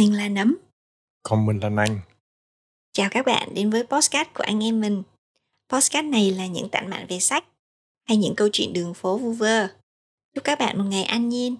Mình 0.00 0.16
là 0.16 0.28
Nấm. 0.28 0.56
Còn 1.22 1.46
mình 1.46 1.60
là 1.62 1.68
Năng. 1.68 2.00
Chào 2.92 3.08
các 3.10 3.26
bạn 3.26 3.48
đến 3.54 3.70
với 3.70 3.84
podcast 3.84 4.28
của 4.34 4.42
anh 4.46 4.64
em 4.64 4.80
mình. 4.80 5.02
Podcast 5.72 6.06
này 6.06 6.30
là 6.30 6.46
những 6.46 6.68
tản 6.68 6.90
mạn 6.90 7.06
về 7.08 7.18
sách 7.18 7.44
hay 8.08 8.16
những 8.16 8.34
câu 8.36 8.48
chuyện 8.52 8.72
đường 8.72 8.94
phố 8.94 9.18
vu 9.18 9.32
vơ. 9.32 9.66
Chúc 10.34 10.44
các 10.44 10.58
bạn 10.58 10.78
một 10.78 10.84
ngày 10.90 11.04
an 11.04 11.28
nhiên. 11.28 11.56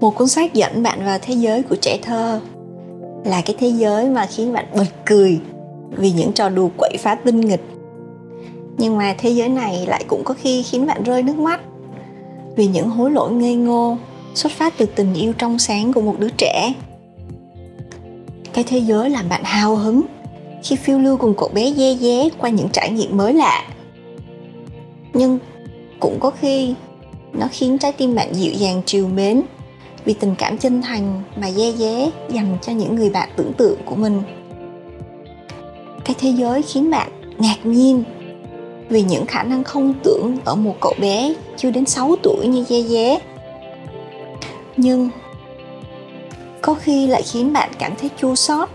Một 0.00 0.14
cuốn 0.16 0.28
sách 0.28 0.54
dẫn 0.54 0.82
bạn 0.82 1.04
vào 1.04 1.18
thế 1.22 1.34
giới 1.34 1.62
của 1.62 1.76
trẻ 1.82 1.98
thơ 2.02 2.40
là 3.24 3.42
cái 3.46 3.56
thế 3.58 3.68
giới 3.68 4.08
mà 4.08 4.26
khiến 4.26 4.52
bạn 4.52 4.66
bật 4.76 4.88
cười 5.06 5.40
vì 5.90 6.12
những 6.12 6.32
trò 6.32 6.48
đùa 6.48 6.68
quậy 6.76 6.96
phá 6.98 7.14
tinh 7.14 7.40
nghịch. 7.40 7.64
Nhưng 8.78 8.98
mà 8.98 9.14
thế 9.18 9.30
giới 9.30 9.48
này 9.48 9.86
lại 9.86 10.04
cũng 10.08 10.24
có 10.24 10.34
khi 10.34 10.62
khiến 10.62 10.86
bạn 10.86 11.02
rơi 11.02 11.22
nước 11.22 11.36
mắt 11.36 11.60
vì 12.56 12.66
những 12.66 12.88
hối 12.88 13.10
lỗi 13.10 13.32
ngây 13.32 13.54
ngô 13.54 13.98
xuất 14.38 14.52
phát 14.52 14.74
từ 14.78 14.86
tình 14.86 15.14
yêu 15.14 15.32
trong 15.38 15.58
sáng 15.58 15.92
của 15.92 16.00
một 16.00 16.14
đứa 16.18 16.28
trẻ. 16.28 16.72
Cái 18.52 18.64
thế 18.64 18.78
giới 18.78 19.10
làm 19.10 19.28
bạn 19.28 19.44
hào 19.44 19.76
hứng 19.76 20.02
khi 20.62 20.76
phiêu 20.76 20.98
lưu 20.98 21.16
cùng 21.16 21.34
cậu 21.38 21.48
bé 21.48 21.72
dê 21.72 21.94
dé 21.94 22.28
qua 22.38 22.50
những 22.50 22.68
trải 22.72 22.90
nghiệm 22.90 23.16
mới 23.16 23.34
lạ. 23.34 23.64
Nhưng 25.14 25.38
cũng 26.00 26.20
có 26.20 26.30
khi 26.30 26.74
nó 27.32 27.46
khiến 27.52 27.78
trái 27.78 27.92
tim 27.92 28.14
bạn 28.14 28.34
dịu 28.34 28.52
dàng 28.52 28.82
chiều 28.86 29.08
mến 29.08 29.42
vì 30.04 30.14
tình 30.14 30.34
cảm 30.38 30.58
chân 30.58 30.82
thành 30.82 31.22
mà 31.36 31.50
dê 31.50 31.72
dé 31.72 32.10
dành 32.30 32.58
cho 32.62 32.72
những 32.72 32.94
người 32.94 33.10
bạn 33.10 33.28
tưởng 33.36 33.52
tượng 33.52 33.78
của 33.84 33.96
mình. 33.96 34.22
Cái 36.04 36.16
thế 36.18 36.30
giới 36.30 36.62
khiến 36.62 36.90
bạn 36.90 37.08
ngạc 37.38 37.66
nhiên 37.66 38.04
vì 38.88 39.02
những 39.02 39.26
khả 39.26 39.42
năng 39.42 39.64
không 39.64 39.94
tưởng 40.04 40.36
ở 40.44 40.54
một 40.54 40.74
cậu 40.80 40.94
bé 41.00 41.34
chưa 41.56 41.70
đến 41.70 41.86
6 41.86 42.16
tuổi 42.22 42.46
như 42.46 42.64
dê 42.64 42.82
dé 42.82 43.18
nhưng 44.78 45.10
có 46.62 46.74
khi 46.74 47.06
lại 47.06 47.22
khiến 47.22 47.52
bạn 47.52 47.70
cảm 47.78 47.92
thấy 48.00 48.10
chua 48.16 48.34
xót. 48.34 48.68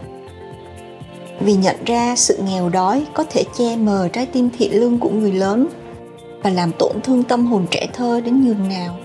Vì 1.40 1.54
nhận 1.54 1.76
ra 1.86 2.16
sự 2.16 2.40
nghèo 2.46 2.70
đói 2.70 3.06
có 3.14 3.24
thể 3.24 3.44
che 3.58 3.76
mờ 3.76 4.08
trái 4.14 4.26
tim 4.26 4.50
thiện 4.58 4.80
lương 4.80 5.00
của 5.00 5.10
người 5.10 5.32
lớn 5.32 5.68
và 6.44 6.50
làm 6.50 6.72
tổn 6.80 7.02
thương 7.04 7.24
tâm 7.24 7.46
hồn 7.46 7.66
trẻ 7.72 7.88
thơ 7.94 8.22
đến 8.22 8.46
nhường 8.46 8.70
nào. 8.70 8.98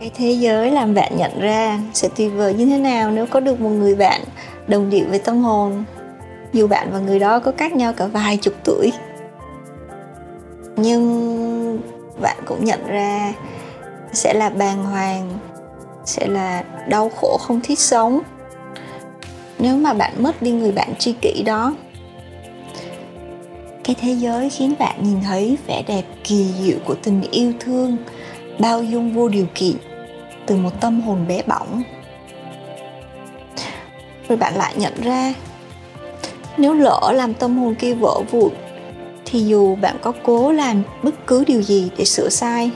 Cái 0.00 0.10
thế 0.14 0.30
giới 0.32 0.70
làm 0.70 0.94
bạn 0.94 1.12
nhận 1.16 1.40
ra 1.40 1.80
sẽ 1.94 2.08
tuyệt 2.16 2.32
vời 2.36 2.54
như 2.54 2.66
thế 2.66 2.78
nào 2.78 3.10
nếu 3.10 3.26
có 3.26 3.40
được 3.40 3.60
một 3.60 3.70
người 3.70 3.94
bạn 3.94 4.20
đồng 4.66 4.90
điệu 4.90 5.04
về 5.10 5.18
tâm 5.18 5.38
hồn. 5.38 5.84
Dù 6.52 6.66
bạn 6.66 6.88
và 6.92 6.98
người 6.98 7.18
đó 7.18 7.38
có 7.38 7.52
cách 7.52 7.72
nhau 7.72 7.92
cả 7.92 8.06
vài 8.06 8.36
chục 8.36 8.54
tuổi. 8.64 8.92
Nhưng 10.76 11.80
bạn 12.20 12.36
cũng 12.46 12.64
nhận 12.64 12.86
ra 12.86 13.32
sẽ 14.12 14.34
là 14.34 14.50
bàng 14.50 14.84
hoàng 14.84 15.38
sẽ 16.04 16.26
là 16.26 16.64
đau 16.88 17.08
khổ 17.08 17.38
không 17.40 17.60
thiết 17.60 17.78
sống. 17.78 18.20
Nếu 19.58 19.76
mà 19.76 19.92
bạn 19.92 20.12
mất 20.18 20.42
đi 20.42 20.50
người 20.50 20.72
bạn 20.72 20.94
tri 20.98 21.12
kỷ 21.12 21.42
đó, 21.42 21.74
cái 23.84 23.96
thế 24.00 24.12
giới 24.12 24.50
khiến 24.50 24.74
bạn 24.78 24.96
nhìn 25.02 25.20
thấy 25.22 25.56
vẻ 25.66 25.82
đẹp 25.86 26.04
kỳ 26.24 26.46
diệu 26.60 26.76
của 26.84 26.94
tình 26.94 27.22
yêu 27.30 27.52
thương 27.60 27.96
bao 28.58 28.82
dung 28.82 29.12
vô 29.14 29.28
điều 29.28 29.46
kiện 29.54 29.76
từ 30.46 30.56
một 30.56 30.80
tâm 30.80 31.00
hồn 31.00 31.24
bé 31.28 31.42
bỏng. 31.46 31.82
Rồi 34.28 34.38
bạn 34.38 34.56
lại 34.56 34.74
nhận 34.76 34.92
ra, 35.02 35.34
nếu 36.56 36.74
lỡ 36.74 37.12
làm 37.14 37.34
tâm 37.34 37.58
hồn 37.58 37.74
kia 37.74 37.94
vỡ 37.94 38.20
vụn, 38.30 38.52
thì 39.24 39.40
dù 39.40 39.74
bạn 39.74 39.96
có 40.02 40.12
cố 40.22 40.52
làm 40.52 40.82
bất 41.02 41.26
cứ 41.26 41.44
điều 41.44 41.62
gì 41.62 41.90
để 41.96 42.04
sửa 42.04 42.28
sai, 42.28 42.70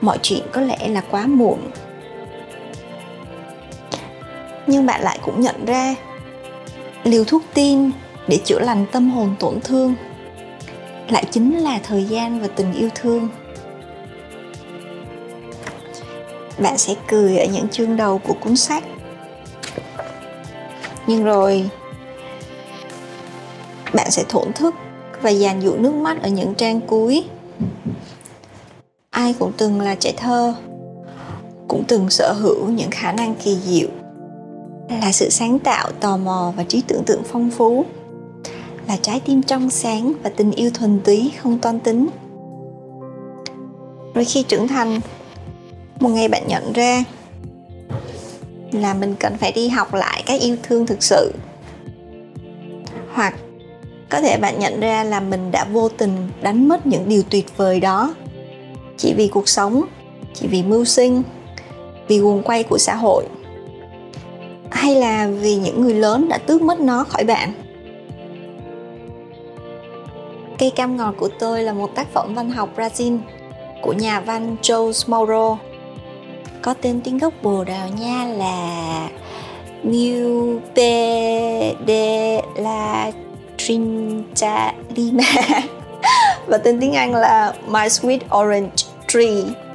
mọi 0.00 0.18
chuyện 0.22 0.42
có 0.52 0.60
lẽ 0.60 0.88
là 0.88 1.02
quá 1.10 1.26
muộn 1.26 1.58
nhưng 4.68 4.86
bạn 4.86 5.02
lại 5.02 5.18
cũng 5.24 5.40
nhận 5.40 5.64
ra 5.64 5.94
liều 7.04 7.24
thuốc 7.24 7.42
tiên 7.54 7.90
để 8.28 8.38
chữa 8.44 8.58
lành 8.58 8.86
tâm 8.92 9.10
hồn 9.10 9.34
tổn 9.38 9.60
thương 9.60 9.94
lại 11.10 11.24
chính 11.30 11.58
là 11.58 11.78
thời 11.82 12.04
gian 12.04 12.40
và 12.40 12.48
tình 12.48 12.72
yêu 12.72 12.88
thương. 12.94 13.28
Bạn 16.58 16.78
sẽ 16.78 16.94
cười 17.08 17.38
ở 17.38 17.46
những 17.46 17.68
chương 17.68 17.96
đầu 17.96 18.18
của 18.18 18.34
cuốn 18.40 18.56
sách. 18.56 18.84
Nhưng 21.06 21.24
rồi, 21.24 21.70
bạn 23.94 24.10
sẽ 24.10 24.24
thổn 24.28 24.52
thức 24.52 24.74
và 25.22 25.32
dàn 25.32 25.60
dụ 25.60 25.76
nước 25.76 25.94
mắt 25.94 26.22
ở 26.22 26.28
những 26.28 26.54
trang 26.54 26.80
cuối. 26.80 27.24
Ai 29.10 29.34
cũng 29.38 29.52
từng 29.56 29.80
là 29.80 29.94
trẻ 29.94 30.12
thơ, 30.16 30.54
cũng 31.68 31.84
từng 31.88 32.10
sở 32.10 32.32
hữu 32.32 32.68
những 32.68 32.90
khả 32.90 33.12
năng 33.12 33.34
kỳ 33.34 33.56
diệu 33.64 33.88
là 34.88 35.12
sự 35.12 35.30
sáng 35.30 35.58
tạo, 35.58 35.90
tò 36.00 36.16
mò 36.16 36.52
và 36.56 36.64
trí 36.64 36.82
tưởng 36.88 37.04
tượng 37.04 37.22
phong 37.24 37.50
phú. 37.50 37.84
Là 38.88 38.96
trái 39.02 39.20
tim 39.20 39.42
trong 39.42 39.70
sáng 39.70 40.12
và 40.22 40.30
tình 40.30 40.52
yêu 40.52 40.70
thuần 40.74 41.00
túy, 41.04 41.32
không 41.38 41.58
toan 41.58 41.80
tính. 41.80 42.08
Rồi 44.14 44.24
khi 44.24 44.42
trưởng 44.42 44.68
thành, 44.68 45.00
một 46.00 46.08
ngày 46.08 46.28
bạn 46.28 46.42
nhận 46.48 46.72
ra 46.72 47.04
là 48.72 48.94
mình 48.94 49.14
cần 49.20 49.36
phải 49.38 49.52
đi 49.52 49.68
học 49.68 49.94
lại 49.94 50.22
cái 50.26 50.38
yêu 50.38 50.56
thương 50.62 50.86
thực 50.86 51.02
sự. 51.02 51.32
Hoặc 53.12 53.34
có 54.08 54.20
thể 54.20 54.36
bạn 54.36 54.58
nhận 54.58 54.80
ra 54.80 55.04
là 55.04 55.20
mình 55.20 55.50
đã 55.50 55.64
vô 55.72 55.88
tình 55.88 56.28
đánh 56.42 56.68
mất 56.68 56.86
những 56.86 57.08
điều 57.08 57.22
tuyệt 57.30 57.56
vời 57.56 57.80
đó. 57.80 58.14
Chỉ 58.96 59.14
vì 59.16 59.28
cuộc 59.28 59.48
sống, 59.48 59.82
chỉ 60.34 60.46
vì 60.46 60.62
mưu 60.62 60.84
sinh, 60.84 61.22
vì 62.08 62.18
guồng 62.18 62.42
quay 62.42 62.62
của 62.62 62.78
xã 62.78 62.94
hội 62.94 63.24
hay 64.88 64.96
là 64.96 65.28
vì 65.40 65.56
những 65.56 65.80
người 65.80 65.94
lớn 65.94 66.28
đã 66.28 66.38
tước 66.38 66.62
mất 66.62 66.80
nó 66.80 67.04
khỏi 67.04 67.24
bạn? 67.24 67.52
Cây 70.58 70.70
cam 70.70 70.96
ngọt 70.96 71.14
của 71.18 71.28
tôi 71.38 71.62
là 71.62 71.72
một 71.72 71.90
tác 71.94 72.12
phẩm 72.12 72.34
văn 72.34 72.50
học 72.50 72.68
brazil 72.76 73.18
của 73.82 73.92
nhà 73.92 74.20
văn 74.20 74.56
joe 74.62 74.92
mauro. 75.06 75.58
Có 76.62 76.74
tên 76.74 77.00
tiếng 77.04 77.18
gốc 77.18 77.34
bồ 77.42 77.64
đào 77.64 77.88
nha 77.88 78.24
là 78.24 79.08
New 79.84 80.58
de 81.86 82.42
la 82.56 83.12
Trincha 83.56 84.72
Lima. 84.96 85.24
Và 86.46 86.58
tên 86.58 86.80
tiếng 86.80 86.92
Anh 86.92 87.14
là 87.14 87.52
My 87.66 87.80
Sweet 87.80 88.20
Orange 88.38 88.76
Tree. 89.08 89.67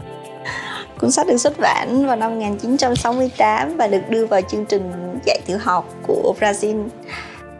Cuốn 0.99 1.11
sách 1.11 1.27
được 1.27 1.37
xuất 1.37 1.59
bản 1.59 2.05
vào 2.05 2.15
năm 2.15 2.31
1968 2.31 3.77
và 3.77 3.87
được 3.87 4.09
đưa 4.09 4.25
vào 4.25 4.41
chương 4.41 4.65
trình 4.65 4.91
dạy 5.25 5.39
tiểu 5.45 5.57
học 5.61 5.95
của 6.07 6.35
Brazil. 6.39 6.87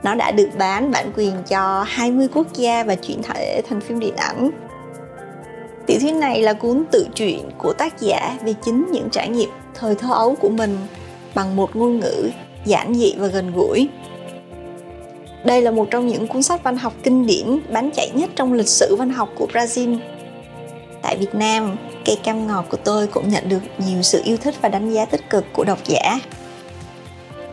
Nó 0.04 0.16
đã 0.16 0.32
được 0.32 0.50
bán 0.58 0.92
bản 0.92 1.12
quyền 1.16 1.34
cho 1.48 1.86
20 1.88 2.28
quốc 2.34 2.48
gia 2.54 2.84
và 2.84 2.96
chuyển 2.96 3.22
thể 3.24 3.62
thành 3.70 3.82
phim 3.82 4.00
điện 4.00 4.16
ảnh. 4.16 4.50
Tiểu 5.86 5.98
thuyết 6.02 6.14
này 6.14 6.42
là 6.42 6.54
cuốn 6.54 6.84
tự 6.92 7.08
truyện 7.16 7.50
của 7.58 7.74
tác 7.74 8.00
giả 8.00 8.38
về 8.44 8.54
chính 8.66 8.86
những 8.92 9.10
trải 9.12 9.30
nghiệm 9.30 9.50
thời 9.74 9.96
thơ 9.96 10.14
ấu 10.14 10.36
của 10.36 10.50
mình 10.50 10.78
bằng 11.36 11.56
một 11.56 11.76
ngôn 11.76 12.00
ngữ 12.00 12.30
giản 12.66 12.94
dị 12.96 13.16
và 13.18 13.28
gần 13.28 13.52
gũi. 13.56 13.90
Đây 15.46 15.62
là 15.62 15.72
một 15.72 15.88
trong 15.92 16.08
những 16.08 16.28
cuốn 16.28 16.44
sách 16.44 16.64
văn 16.64 16.78
học 16.78 16.94
kinh 17.04 17.26
điển 17.26 17.60
bán 17.70 17.90
chạy 17.96 18.10
nhất 18.14 18.30
trong 18.36 18.54
lịch 18.54 18.68
sử 18.68 18.96
văn 18.96 19.10
học 19.10 19.30
của 19.36 19.48
Brazil. 19.54 19.98
Tại 21.02 21.18
Việt 21.18 21.36
Nam, 21.36 21.76
cây 22.06 22.18
cam 22.24 22.48
ngọt 22.48 22.66
của 22.70 22.78
tôi 22.78 23.08
cũng 23.08 23.30
nhận 23.30 23.50
được 23.50 23.60
nhiều 23.78 24.02
sự 24.02 24.22
yêu 24.26 24.38
thích 24.38 24.56
và 24.62 24.70
đánh 24.70 24.92
giá 24.92 25.06
tích 25.06 25.30
cực 25.30 25.46
của 25.54 25.64
độc 25.64 25.80
giả. 25.86 26.20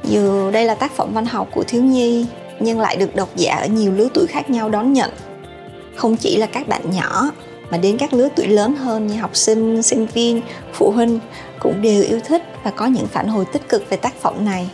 Dù 0.05 0.50
đây 0.50 0.65
là 0.65 0.75
tác 0.75 0.93
phẩm 0.93 1.11
văn 1.12 1.27
học 1.27 1.49
của 1.55 1.65
thiếu 1.65 1.83
nhi, 1.83 2.27
nhưng 2.60 2.81
lại 2.81 2.97
được 2.97 3.16
độc 3.16 3.37
giả 3.37 3.56
ở 3.56 3.66
nhiều 3.66 3.93
lứa 3.93 4.09
tuổi 4.15 4.27
khác 4.27 4.50
nhau 4.50 4.69
đón 4.69 4.93
nhận. 4.93 5.10
Không 5.97 6.16
chỉ 6.16 6.37
là 6.37 6.47
các 6.47 6.69
bạn 6.69 6.83
nhỏ, 6.91 7.31
mà 7.71 7.78
đến 7.78 7.99
các 7.99 8.12
lứa 8.12 8.28
tuổi 8.37 8.47
lớn 8.47 8.77
hơn 8.77 9.06
như 9.06 9.15
học 9.15 9.37
sinh, 9.37 9.83
sinh 9.83 10.06
viên, 10.06 10.41
phụ 10.72 10.91
huynh 10.91 11.19
cũng 11.59 11.83
đều 11.83 12.03
yêu 12.03 12.21
thích 12.25 12.43
và 12.63 12.71
có 12.71 12.86
những 12.86 13.07
phản 13.07 13.28
hồi 13.28 13.45
tích 13.53 13.69
cực 13.69 13.91
về 13.91 13.97
tác 13.97 14.15
phẩm 14.21 14.45
này 14.45 14.71